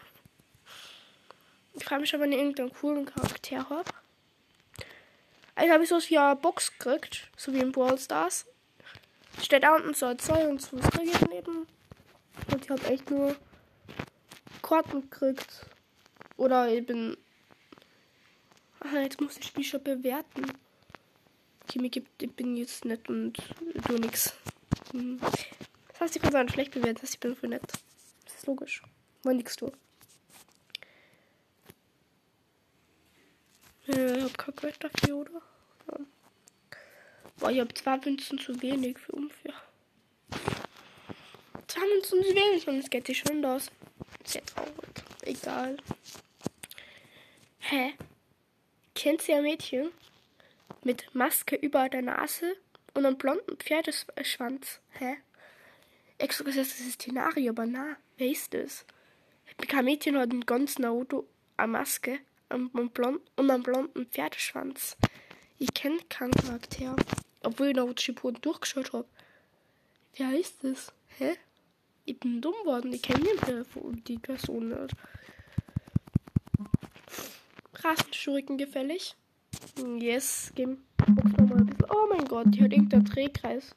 Ich 1.75 1.85
frage 1.85 2.01
mich, 2.01 2.15
ob 2.15 2.23
ich 2.23 2.33
irgendeinen 2.33 2.73
coolen 2.73 3.05
Charakter 3.05 3.69
habe. 3.69 3.91
Also 5.55 5.71
habe 5.71 5.83
ich 5.83 5.91
sowas 5.91 6.09
wie 6.09 6.17
eine 6.17 6.35
Box 6.35 6.73
gekriegt, 6.79 7.29
so 7.37 7.53
wie 7.53 7.59
in 7.59 7.73
Brawl 7.73 7.99
Stars. 7.99 8.47
Steht 9.43 9.65
da 9.65 9.75
unten 9.77 9.93
so 9.93 10.07
ein 10.07 10.19
Zeug 10.19 10.49
und 10.49 10.63
so 10.63 10.79
ich 10.79 11.19
daneben. 11.19 11.67
Und 12.51 12.65
ich 12.65 12.71
habe 12.71 12.85
echt 12.87 13.11
nur 13.11 13.37
Karten 14.71 15.11
gekriegt. 15.11 15.67
Oder 16.37 16.71
bin. 16.83 17.17
Ah, 18.79 19.01
jetzt 19.01 19.21
muss 19.21 19.37
ich 19.37 19.45
Spiel 19.45 19.65
schon 19.65 19.83
bewerten. 19.83 20.45
Die 21.71 21.81
mir 21.81 21.91
gibt, 21.91 22.23
ich 22.23 22.31
bin 22.33 22.57
jetzt 22.57 22.85
nett 22.85 23.09
und 23.09 23.37
du 23.87 23.99
nix. 23.99 24.33
Hm. 24.93 25.19
Das 25.89 26.01
heißt, 26.01 26.17
ich 26.17 26.23
kann 26.23 26.33
sagen, 26.33 26.49
schlecht 26.49 26.71
bewerten, 26.71 26.95
das 26.95 27.03
heißt, 27.03 27.15
ich 27.15 27.21
bin 27.21 27.35
für 27.35 27.49
nett. 27.49 27.63
Das 28.25 28.35
ist 28.37 28.47
logisch. 28.47 28.83
War 29.25 29.35
nix 29.35 29.57
du. 29.57 29.73
Ich 33.87 33.97
hab 33.99 34.39
kein 34.39 34.55
Geld 34.55 34.85
dafür, 34.85 35.17
oder? 35.17 35.43
Ja. 35.91 35.99
Boah, 37.39 37.51
ich 37.51 37.61
hab 37.61 37.77
zwei 37.77 37.99
Münzen 37.99 38.39
zu 38.39 38.63
wenig 38.63 38.99
für 38.99 39.13
unfair. 39.13 39.55
Zwei 41.67 41.87
Münzen 41.87 42.23
zu 42.23 42.35
wenig 42.35 42.67
es 42.69 42.91
geht 42.91 43.07
sich 43.09 43.19
schon 43.19 43.45
aus. 43.45 43.71
Sehr 44.25 44.45
traurig. 44.45 45.03
Egal. 45.23 45.77
Hä? 47.59 47.95
Kennt 48.95 49.29
ihr 49.29 49.37
ein 49.37 49.43
Mädchen? 49.43 49.91
Mit 50.85 51.15
Maske 51.15 51.57
über 51.57 51.89
der 51.89 52.03
Nase 52.03 52.57
und 52.95 53.07
einem 53.07 53.19
blonden 53.19 53.57
Pferdeschwanz. 53.57 54.81
Hä? 54.91 55.17
Extra 56.19 56.45
gesagt, 56.45 56.71
das 56.71 56.81
ist 56.81 57.01
Tenario, 57.01 57.51
aber 57.51 57.67
na, 57.67 57.97
wer 58.19 58.29
ist 58.29 58.53
das? 58.53 58.85
Kein 59.69 59.85
Mädchen 59.85 60.19
hat 60.19 60.33
ein 60.33 60.45
ganz 60.45 60.79
Auto, 60.81 61.27
eine 61.57 61.73
Maske 61.73 62.19
und 62.49 62.75
einen, 62.75 62.91
blond, 62.91 63.21
und 63.37 63.51
einen 63.51 63.63
blonden 63.63 64.07
Pferdeschwanz. 64.07 64.97
Ich 65.59 65.73
kenne 65.75 65.99
keinen 66.09 66.33
Charakter, 66.33 66.97
obwohl 67.43 67.69
ich 67.69 67.77
noch 67.77 67.93
Shippuden 67.97 68.41
durchgeschaut 68.41 68.93
habe. 68.93 69.09
Wer 70.17 70.39
ist 70.39 70.63
das? 70.65 70.93
Hä? 71.19 71.37
Ich 72.11 72.19
bin 72.19 72.41
dumm 72.41 72.57
worden, 72.65 72.93
ich 72.93 73.03
kenne 73.03 73.25
die 74.09 74.19
Person 74.19 74.69
nicht. 74.71 74.97
Rassenschuriken 77.73 78.59
gefällig? 78.59 79.15
Yes, 80.01 80.51
gehen 80.57 80.85
noch 81.07 81.25
mal 81.47 81.59
ein 81.59 81.67
bisschen. 81.67 81.87
Oh 81.89 82.07
mein 82.09 82.25
Gott, 82.25 82.47
die 82.49 82.65
hat 82.65 82.73
irgendeinen 82.73 83.05
Drehkreis. 83.05 83.77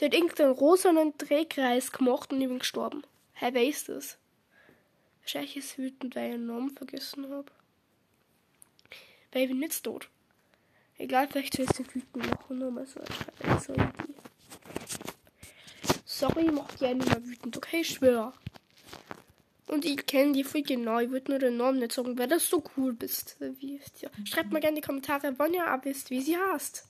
Die 0.00 0.06
hat 0.06 0.14
irgendeinen 0.14 0.52
rosanen 0.52 1.12
Drehkreis 1.18 1.92
gemacht 1.92 2.32
und 2.32 2.40
ich 2.40 2.48
bin 2.48 2.60
gestorben. 2.60 3.02
Hä, 3.34 3.44
hey, 3.44 3.54
wer 3.54 3.68
ist 3.68 3.90
das? 3.90 4.16
Wahrscheinlich 5.20 5.58
ist 5.58 5.76
wütend, 5.76 6.16
weil 6.16 6.28
ich 6.28 6.34
einen 6.36 6.46
Namen 6.46 6.70
vergessen 6.70 7.28
habe. 7.28 7.52
Weil 9.32 9.42
ich 9.42 9.48
bin 9.50 9.60
jetzt 9.60 9.82
tot. 9.82 10.08
Egal, 10.96 11.28
vielleicht 11.28 11.58
will 11.58 11.66
ich 11.68 11.76
sie 11.76 11.94
wütend 11.94 12.30
machen, 12.30 12.58
nur 12.58 12.70
mal 12.70 12.86
so 12.86 13.00
als 13.00 13.68
Idee. 13.68 14.15
Sorry, 16.18 16.46
ich 16.46 16.52
mach 16.52 16.72
die 16.76 16.94
nicht 16.94 17.10
mehr 17.10 17.26
wütend, 17.26 17.58
okay, 17.58 17.80
ich 17.80 17.90
schwör. 17.90 18.32
Und 19.66 19.84
ich 19.84 20.06
kenne 20.06 20.32
die 20.32 20.44
voll 20.44 20.62
genau. 20.62 20.98
Ich 20.98 21.10
würde 21.10 21.30
nur 21.30 21.38
den 21.38 21.58
Namen 21.58 21.78
nicht 21.78 21.92
sagen, 21.92 22.16
weil 22.16 22.26
du 22.26 22.40
so 22.40 22.64
cool 22.74 22.94
bist. 22.94 23.36
Wie 23.38 23.78
ja. 24.00 24.08
Schreibt 24.24 24.50
mal 24.50 24.60
gerne 24.60 24.76
in 24.78 24.80
die 24.82 24.86
Kommentare, 24.86 25.34
wann 25.36 25.52
ihr 25.52 25.64
wisst, 25.82 26.08
wie 26.08 26.22
sie 26.22 26.38
heißt. 26.38 26.86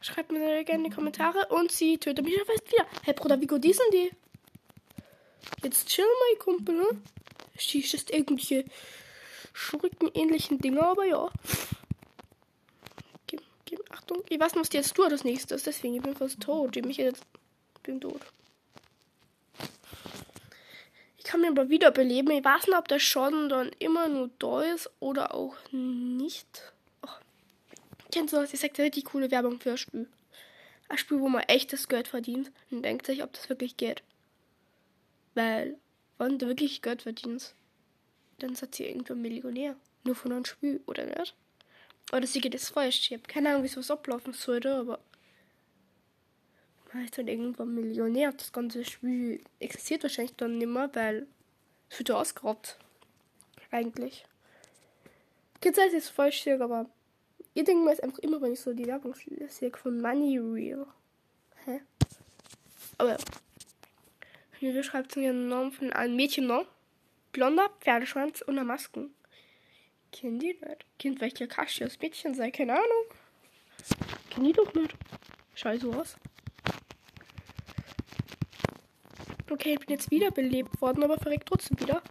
Schreibt 0.00 0.32
mir 0.32 0.64
gerne 0.64 0.84
in 0.84 0.90
die 0.90 0.96
Kommentare 0.96 1.46
und 1.50 1.70
sie 1.70 1.96
tötet 1.96 2.24
mich 2.24 2.34
fast 2.38 2.72
wieder. 2.72 2.86
Hey 3.04 3.14
Bruder, 3.14 3.40
wie 3.40 3.46
gut 3.46 3.62
sind 3.62 3.76
die? 3.92 4.10
Jetzt 5.62 5.86
chill 5.86 6.04
mal, 6.04 6.38
Kumpel, 6.40 6.74
ne? 6.74 6.88
Schießt 7.56 8.10
irgendwelche 8.10 8.64
Schurken-ähnlichen 9.52 10.58
Dinger, 10.58 10.88
aber 10.88 11.04
ja. 11.04 11.30
Achtung, 14.02 14.24
was 14.38 14.68
die 14.68 14.76
jetzt 14.76 14.94
tun 14.94 15.08
das 15.08 15.22
nächste 15.22 15.56
deswegen 15.56 15.94
ich 15.94 16.02
bin 16.02 16.16
fast 16.16 16.40
tot. 16.40 16.76
Ich 16.76 16.82
bin 17.82 18.00
tot. 18.00 18.20
Ich 21.18 21.24
kann 21.24 21.40
mich 21.40 21.50
aber 21.50 21.68
wiederbeleben. 21.68 22.32
Ich 22.32 22.44
weiß 22.44 22.66
nicht, 22.66 22.76
ob 22.76 22.88
der 22.88 22.98
Schaden 22.98 23.48
dann 23.48 23.70
immer 23.78 24.08
nur 24.08 24.30
da 24.38 24.62
ist 24.62 24.90
oder 24.98 25.34
auch 25.34 25.54
nicht. 25.70 26.72
Oh. 27.02 27.10
Kennst 28.10 28.32
du 28.32 28.38
das? 28.38 28.52
Ich 28.52 28.60
sag 28.60 28.74
dir 28.74 28.82
richtig 28.82 29.04
coole 29.04 29.30
Werbung 29.30 29.60
für 29.60 29.72
ein 29.72 29.78
Spiel. 29.78 30.08
Ein 30.88 30.98
Spiel, 30.98 31.20
wo 31.20 31.28
man 31.28 31.42
echtes 31.42 31.88
Geld 31.88 32.08
verdient 32.08 32.50
und 32.70 32.82
denkt 32.82 33.06
sich, 33.06 33.22
ob 33.22 33.32
das 33.32 33.48
wirklich 33.48 33.76
geht. 33.76 34.02
Weil, 35.34 35.76
wenn 36.18 36.38
du 36.38 36.48
wirklich 36.48 36.82
Geld 36.82 37.02
verdienst, 37.02 37.54
dann 38.40 38.56
seid 38.56 38.78
ihr 38.80 38.88
irgendwann 38.88 39.22
Millionär. 39.22 39.76
Nur 40.04 40.16
von 40.16 40.32
einem 40.32 40.44
Spiel, 40.44 40.80
oder 40.86 41.06
nicht? 41.06 41.34
Oder 42.12 42.26
sie 42.26 42.40
geht 42.40 42.54
es 42.54 42.68
falsch. 42.68 43.10
Ich 43.10 43.12
habe 43.12 43.26
keine 43.26 43.50
Ahnung, 43.50 43.64
wie 43.64 43.68
sowas 43.68 43.90
ablaufen 43.90 44.34
sollte, 44.34 44.74
aber 44.74 44.98
man 46.92 47.04
ist 47.04 47.16
dann 47.16 47.26
irgendwann 47.26 47.74
Millionär. 47.74 48.32
Das 48.32 48.52
ganze 48.52 48.84
Spiel 48.84 49.42
existiert 49.58 50.02
wahrscheinlich 50.02 50.36
dann 50.36 50.58
nicht 50.58 50.68
mehr, 50.68 50.90
weil 50.92 51.26
es 51.88 51.98
wird 51.98 52.10
ja 52.10 52.16
ausgeraubt. 52.16 52.78
Eigentlich. 53.70 54.26
Ich 55.64 55.78
es 55.78 56.08
falsch 56.10 56.42
sehe, 56.42 56.60
aber 56.60 56.86
ich 57.54 57.64
denke 57.64 57.84
mir 57.84 57.90
jetzt 57.90 58.02
einfach 58.02 58.18
immer, 58.18 58.42
wenn 58.42 58.52
ich 58.52 58.60
so 58.60 58.74
die 58.74 58.86
Werbung 58.86 59.14
sehe 59.48 59.70
von 59.70 60.00
Money 60.00 60.38
Real. 60.38 60.86
Hä? 61.64 61.80
Aber 62.98 63.16
hier 64.58 64.82
schreibt 64.82 65.08
es 65.08 65.14
den 65.14 65.48
Namen 65.48 65.72
von 65.72 65.92
einem 65.92 66.16
Mädchen 66.16 66.46
noch. 66.46 66.66
Blonder 67.30 67.70
Pferdeschwanz 67.80 68.42
und 68.42 68.58
eine 68.58 68.66
Masken. 68.66 69.14
Kennen 70.12 70.38
die 70.38 70.48
nicht? 70.48 70.84
Kind 70.98 71.20
welcher 71.20 71.46
Kaschios 71.46 71.98
Mädchen 72.00 72.34
sei, 72.34 72.50
keine 72.50 72.74
Ahnung. 72.74 73.04
Kennen 74.30 74.46
die 74.46 74.52
doch 74.52 74.72
nicht. 74.74 74.94
Scheiße 75.54 75.88
aus. 75.88 76.16
Okay, 79.50 79.72
ich 79.74 79.80
bin 79.80 79.90
jetzt 79.90 80.10
wieder 80.10 80.30
belebt 80.30 80.80
worden, 80.80 81.02
aber 81.02 81.18
verreckt 81.18 81.48
trotzdem 81.48 81.78
wieder. 81.80 82.02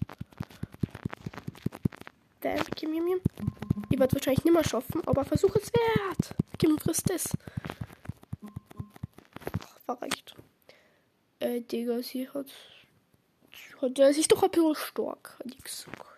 Damn, 2.41 2.65
Kim, 2.75 2.93
Kim, 2.93 3.05
Kim. 3.05 3.21
Ich 3.89 3.99
werde 3.99 4.13
wahrscheinlich 4.15 4.43
nicht 4.43 4.53
mehr 4.53 4.63
schaffen, 4.63 5.01
aber 5.07 5.25
versuch 5.25 5.55
es 5.55 5.71
wert. 5.73 6.35
Kim 6.57 6.77
frisst 6.77 7.09
es. 7.09 7.29
Ach, 9.63 9.79
verreicht. 9.85 10.35
Äh, 11.39 11.61
Digga, 11.61 12.01
sie 12.01 12.29
hat. 12.29 12.47
hat 13.81 13.97
ja, 13.97 14.13
sie 14.13 14.21
ist 14.21 14.31
doch 14.31 14.43
ein 14.43 14.51
bisschen 14.51 14.75
stark, 14.75 15.37
hat 15.39 15.47
ich 15.47 15.63
gesagt. 15.63 16.10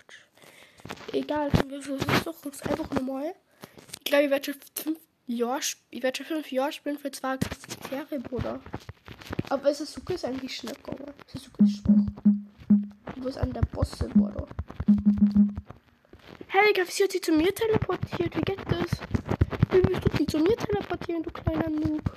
Egal, 1.12 1.52
wir 1.68 1.82
versuchen 1.82 2.52
es 2.52 2.62
einfach 2.62 2.90
nochmal. 2.92 3.34
Ich 4.00 4.06
glaube, 4.06 4.26
ich 4.26 4.30
werde 4.32 4.46
schon 4.46 4.56
fünf 4.76 5.00
Jahre, 5.28 5.62
ich 5.90 6.04
werde 6.04 6.18
schon 6.18 6.26
fünf 6.26 6.52
Jahre 6.52 6.72
spielen 6.72 6.98
für 6.98 7.12
zwei 7.12 7.38
Charaktere, 7.38 8.20
Bruder. 8.20 8.60
Aber 9.50 9.74
Sasuke 9.74 10.14
ist 10.14 10.26
eigentlich 10.26 10.56
schnell 10.56 10.76
gegangen. 10.76 11.14
Sasuke 11.28 11.64
ist 11.64 11.78
schwach. 11.78 12.14
Wo 13.18 13.28
ist 13.28 13.38
an 13.38 13.54
der 13.54 13.62
Bosse, 13.62 14.10
Bruder? 14.10 14.48
Hey, 16.48 16.74
wie 16.76 16.82
hat 16.82 17.12
sie 17.12 17.22
zu 17.22 17.32
mir 17.32 17.54
teleportiert? 17.54 18.36
Wie 18.36 18.42
geht 18.42 18.60
das? 18.70 19.00
Wie 19.72 19.84
willst 19.88 20.06
du 20.06 20.10
die 20.18 20.26
zu 20.26 20.40
mir 20.40 20.56
teleportieren, 20.58 21.24
du 21.24 21.32
kleiner 21.32 21.70
Noob? 21.70 22.12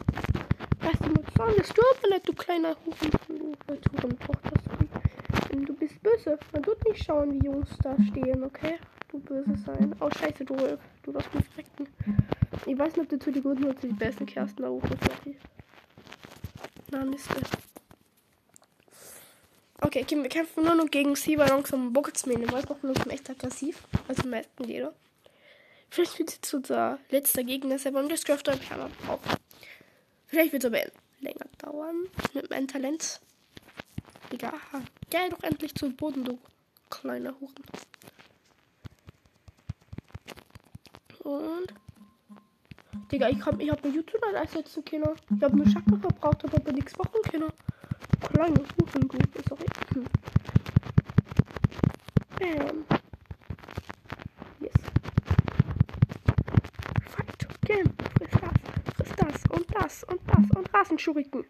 Lass 0.83 0.99
dir 0.99 1.09
mal 1.09 1.25
sagen, 1.37 1.55
das 1.59 1.69
du 1.69 1.83
aber 1.99 2.09
nicht, 2.15 2.29
du 2.29 2.33
kleiner 2.33 2.77
Hurentochter. 3.93 4.53
Du 5.65 5.75
bist 5.75 6.03
böse. 6.03 6.39
Man 6.53 6.63
tut 6.63 6.85
nicht 6.85 7.05
schauen, 7.05 7.33
wie 7.33 7.47
Jungs 7.47 7.69
da 7.83 7.97
stehen, 8.11 8.43
okay? 8.45 8.79
Du 9.11 9.19
böse 9.19 9.57
sein. 9.65 9.95
Oh, 10.01 10.11
scheiße, 10.11 10.45
du, 10.45 10.57
du 11.03 11.13
darfst 11.13 11.35
mich 11.35 11.45
frecken. 11.49 11.89
Ich 12.67 12.79
weiß 12.79 12.97
nicht, 12.97 13.05
ob 13.05 13.09
du 13.09 13.19
zu 13.19 13.31
die 13.31 13.41
guten 13.41 13.65
oder 13.65 13.77
zu 13.77 13.87
die 13.87 13.95
besten 13.95 14.27
Kersten 14.27 14.63
da 14.63 14.69
rufen, 14.69 14.97
sorry. 15.01 15.37
Na, 16.91 17.05
Mist. 17.05 17.29
Okay, 19.81 20.03
okay, 20.03 20.23
wir 20.23 20.29
kämpfen 20.29 20.65
nur 20.65 20.75
noch 20.75 20.91
gegen 20.91 21.15
mir 22.27 22.35
in 22.35 22.41
den 22.41 22.53
Wald, 22.53 22.69
wir 22.83 22.93
noch 22.93 23.07
echt 23.07 23.31
aggressiv. 23.31 23.87
Also 24.09 24.29
meisten 24.29 24.65
jeder. 24.65 24.93
Vielleicht 25.91 26.19
wird 26.19 26.39
es 26.43 26.55
unser 26.55 26.99
letzter 27.11 27.45
Gegner 27.45 27.79
sein, 27.79 27.95
und 27.95 28.11
das 28.11 28.25
Crafter 28.25 28.57
brauchen. 28.57 29.37
Vielleicht 30.27 30.53
wird 30.53 30.65
es 30.65 30.67
aber 30.67 30.81
länger 31.21 31.47
dauern 31.59 32.07
mit 32.35 32.51
meinem 32.51 32.69
Talent. 32.69 33.21
Digga, 34.33 34.53
geh 35.11 35.29
doch 35.31 35.43
endlich 35.43 35.75
zum 35.75 35.95
Boden, 35.97 36.25
du 36.25 36.39
kleiner 36.91 37.35
Huren. 37.41 37.55
Und. 41.23 41.75
Digga, 43.11 43.29
ich 43.29 43.45
hab, 43.45 43.61
ich 43.61 43.71
hab 43.71 43.85
mir 43.85 43.91
YouTuber 43.91 44.29
einsetzen 44.35 44.85
können. 44.85 45.15
Ich 45.35 45.43
hab 45.43 45.53
mir 45.53 45.69
Schacke 45.69 45.97
verbraucht, 45.99 46.45
aber 46.45 46.73
nichts 46.73 46.97
machen 46.99 47.21
können. 47.31 47.53
Kleine 48.33 48.65
Hurengruppe, 48.81 49.43
sorry. 49.49 49.67
Hm. 49.95 50.07
Bam. 52.39 52.85
Yes. 54.61 54.73
Fight. 57.11 57.49
Game. 57.65 57.93
Friss 58.17 58.31
das. 58.41 58.97
Friss 58.97 59.17
das 59.17 59.51
und 59.51 59.75
das 59.75 60.05
und 60.05 60.21
das 60.27 60.51
und 60.57 60.75
Rasenschuriken. 60.75 61.45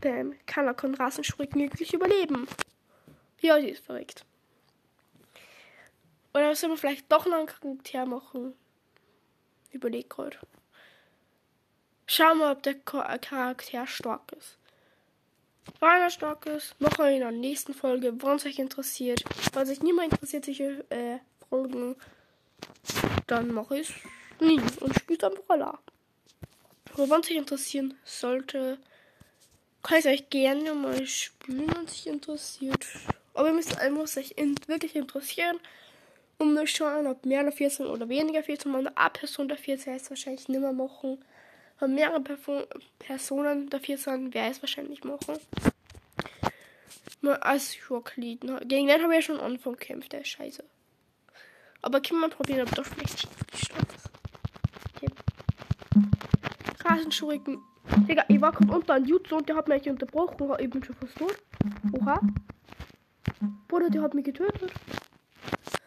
Bam. 0.00 0.34
Kann 0.46 0.94
Rasenschuriken 0.94 1.60
wirklich 1.60 1.92
überleben. 1.94 2.46
Ja, 3.40 3.58
die 3.58 3.70
ist 3.70 3.84
verrückt. 3.84 4.24
Oder 6.34 6.54
sollen 6.54 6.72
wir 6.72 6.76
vielleicht 6.76 7.10
doch 7.10 7.26
noch 7.26 7.38
einen 7.38 7.46
Charakter 7.46 8.06
machen? 8.06 8.54
Überleg 9.70 10.10
gerade. 10.10 10.38
Schauen 12.06 12.38
wir, 12.38 12.50
ob 12.50 12.62
der 12.62 12.74
Charakter 12.74 13.86
stark 13.86 14.32
ist. 14.32 14.58
Wenn 15.80 16.02
er 16.02 16.10
stark 16.10 16.46
ist, 16.46 16.80
machen 16.80 17.04
wir 17.04 17.10
in 17.10 17.20
der 17.20 17.32
nächsten 17.32 17.74
Folge, 17.74 18.12
wenn 18.22 18.36
es 18.36 18.46
euch 18.46 18.58
interessiert. 18.58 19.24
Falls 19.52 19.68
sich 19.68 19.82
niemand 19.82 20.12
interessiert, 20.12 20.44
solche 20.44 20.84
äh, 20.90 21.18
Folgen, 21.48 21.96
dann 23.26 23.52
mache 23.52 23.80
ich 23.80 23.90
es 23.90 24.40
nie 24.40 24.60
und 24.80 24.94
spiele 24.94 25.18
dann 25.18 25.34
Brawler. 25.34 25.78
Aber 26.92 27.10
wenn 27.10 27.20
es 27.20 27.30
euch 27.30 27.36
interessieren 27.36 27.94
sollte, 28.04 28.78
kann 29.86 29.98
ich 29.98 30.06
euch 30.06 30.30
gerne 30.30 30.74
mal 30.74 31.06
spielen, 31.06 31.66
wenn 31.74 31.84
es 31.84 31.92
euch 31.92 32.06
interessiert. 32.06 32.86
Aber 33.34 33.48
ihr 33.48 33.54
müsst, 33.54 33.76
muss 33.90 34.16
euch 34.16 34.32
in, 34.36 34.56
wirklich 34.66 34.96
interessieren 34.96 35.58
um 36.38 36.56
zu 36.56 36.66
schauen, 36.66 37.06
ob 37.06 37.24
mehr 37.24 37.44
dafür 37.44 37.70
sind 37.70 37.86
oder 37.86 38.08
weniger 38.08 38.40
dafür 38.40 38.56
sind. 38.56 38.74
Wenn 38.74 38.88
eine 38.88 39.10
Person 39.10 39.48
dafür 39.48 39.74
ist, 39.74 39.86
werde 39.86 39.96
ich 39.96 40.02
es 40.02 40.10
wahrscheinlich 40.10 40.48
nicht 40.48 40.60
mehr 40.60 40.72
machen. 40.72 41.18
Wenn 41.78 41.94
mehrere 41.94 42.20
Perf 42.20 42.48
Personen 42.98 43.70
sind, 43.70 43.72
werde 44.34 44.50
ich 44.50 44.56
es 44.56 44.62
wahrscheinlich 44.62 45.04
machen. 45.04 45.38
Mal 47.20 47.36
als 47.36 47.76
Rocklied. 47.90 48.44
Ne? 48.44 48.60
Gegen 48.66 48.88
den 48.88 49.02
habe 49.02 49.12
ich 49.14 49.26
ja 49.26 49.34
schon 49.34 49.40
Anfang 49.40 49.72
gekämpft, 49.72 50.12
der 50.12 50.20
ist 50.20 50.28
scheiße. 50.28 50.64
Aber 51.82 52.00
kann 52.00 52.18
man 52.18 52.30
probieren, 52.30 52.68
ob 52.68 52.74
das 52.74 52.88
vielleicht 52.88 53.20
stark 53.20 53.86
ist. 53.94 54.10
Okay. 54.94 55.08
Rasenschuriken. 56.84 57.62
Digga, 58.08 58.24
ich 58.28 58.40
war 58.40 58.52
gerade 58.52 58.72
unter 58.72 58.94
einem 58.94 59.06
Jutsu 59.06 59.36
und 59.36 59.48
der 59.48 59.56
hat 59.56 59.68
mich 59.68 59.88
unterbrochen. 59.88 60.48
War 60.48 60.60
eben 60.60 60.82
schon 60.82 60.96
fast 60.96 61.16
tot. 61.16 61.36
Oha. 61.92 62.20
Bruder, 63.68 63.90
der 63.90 64.02
hat 64.02 64.14
mich 64.14 64.24
getötet. 64.24 64.72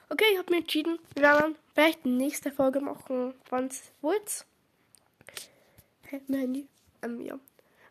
Okay, 0.09 0.25
ich 0.33 0.37
habe 0.37 0.51
mir 0.51 0.59
entschieden, 0.59 0.99
wir 1.13 1.23
werden 1.23 1.55
vielleicht 1.73 2.03
die 2.03 2.09
nächste 2.09 2.51
Folge 2.51 2.81
machen, 2.81 3.33
wann 3.49 3.67
es 3.67 3.91
wollt. 4.01 4.45
Hey, 6.03 6.21
mein 6.27 6.39
Handy. 6.39 6.67
Ähm, 7.03 7.21
ja. 7.21 7.39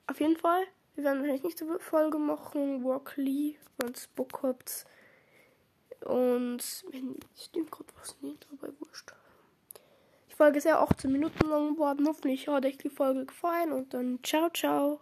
Auf 0.07 0.21
jeden 0.21 0.37
Fall, 0.37 0.65
wir 0.95 1.05
werden 1.05 1.23
nicht 1.23 1.63
eine 1.63 1.79
Folge 1.79 2.19
machen, 2.19 2.85
Walkley, 2.85 3.57
wenn 3.79 3.93
es 3.93 4.09
Bock 4.09 4.41
habt. 4.43 4.85
Und 6.05 6.59
wenn 6.91 7.17
stimmt 7.37 7.71
gerade 7.71 7.93
was 7.99 8.17
nicht, 8.21 8.47
aber 8.53 8.69
wurscht. 8.81 9.13
Folge 10.39 10.59
ist 10.59 10.65
ja 10.65 10.81
18 10.81 11.11
Minuten 11.11 11.49
lang 11.49 11.75
geworden. 11.75 12.07
Hoffentlich 12.07 12.47
hat 12.47 12.65
euch 12.65 12.79
die 12.79 12.91
Folge 12.91 13.27
gefallen 13.27 13.73
und 13.73 13.93
dann 13.93 14.21
ciao, 14.23 14.49
ciao. 14.51 14.97